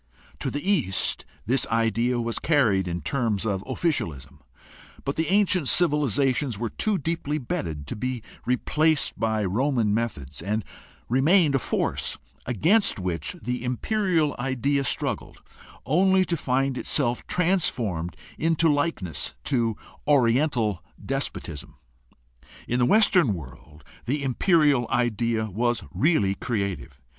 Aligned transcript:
To 0.39 0.49
the 0.49 0.67
East 0.67 1.25
this 1.45 1.67
idea 1.67 2.19
was 2.19 2.39
carried 2.39 2.87
in 2.87 3.01
terms 3.01 3.45
of 3.45 3.63
officialism, 3.67 4.39
but 5.03 5.15
the 5.15 5.27
ancient 5.27 5.67
civilizations 5.67 6.57
were 6.57 6.71
too 6.71 6.97
deeply 6.97 7.37
bedded 7.37 7.85
to 7.85 7.95
be 7.95 8.23
replaced 8.43 9.19
by 9.19 9.45
Roman 9.45 9.93
methods, 9.93 10.41
and 10.41 10.65
remained 11.07 11.53
a 11.53 11.59
force 11.59 12.17
against 12.47 12.97
which 12.99 13.33
the 13.43 13.63
imperial 13.63 14.35
idea 14.39 14.83
struggled 14.85 15.43
only 15.85 16.25
to 16.25 16.35
find 16.35 16.79
itself 16.79 17.23
transformed 17.27 18.17
into 18.39 18.73
likeness 18.73 19.35
to 19.43 19.77
Oriental 20.07 20.83
despotism. 20.99 21.75
In 22.67 22.79
the 22.79 22.87
Western 22.89 23.35
world 23.35 23.83
the 24.07 24.23
imperial 24.23 24.87
idea 24.89 25.45
was 25.51 25.83
really 25.93 26.33
creative. 26.33 26.99